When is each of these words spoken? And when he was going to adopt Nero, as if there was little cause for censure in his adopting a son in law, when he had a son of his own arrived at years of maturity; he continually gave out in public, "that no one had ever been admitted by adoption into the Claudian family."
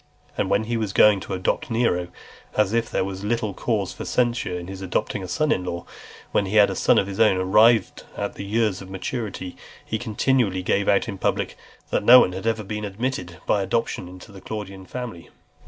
And 0.35 0.49
when 0.49 0.63
he 0.63 0.77
was 0.77 0.93
going 0.93 1.19
to 1.19 1.35
adopt 1.35 1.69
Nero, 1.69 2.07
as 2.57 2.73
if 2.73 2.89
there 2.89 3.03
was 3.05 3.23
little 3.23 3.53
cause 3.53 3.93
for 3.93 4.03
censure 4.03 4.57
in 4.57 4.65
his 4.65 4.81
adopting 4.81 5.21
a 5.21 5.27
son 5.27 5.51
in 5.51 5.63
law, 5.63 5.85
when 6.31 6.47
he 6.47 6.55
had 6.55 6.71
a 6.71 6.75
son 6.75 6.97
of 6.97 7.05
his 7.05 7.19
own 7.19 7.37
arrived 7.37 8.01
at 8.17 8.39
years 8.39 8.81
of 8.81 8.89
maturity; 8.89 9.55
he 9.85 9.99
continually 9.99 10.63
gave 10.63 10.89
out 10.89 11.07
in 11.07 11.19
public, 11.19 11.55
"that 11.91 12.03
no 12.03 12.19
one 12.19 12.31
had 12.31 12.47
ever 12.47 12.63
been 12.63 12.83
admitted 12.83 13.37
by 13.45 13.61
adoption 13.61 14.07
into 14.07 14.31
the 14.31 14.41
Claudian 14.41 14.87
family." 14.87 15.29